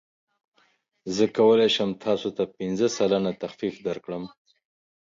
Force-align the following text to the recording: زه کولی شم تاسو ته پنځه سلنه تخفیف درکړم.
زه 1.15 1.25
کولی 1.37 1.69
شم 1.75 1.89
تاسو 2.05 2.29
ته 2.37 2.43
پنځه 2.57 2.87
سلنه 2.97 3.31
تخفیف 3.41 3.75
درکړم. 3.87 4.23